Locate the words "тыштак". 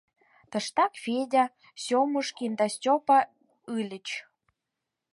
0.51-0.93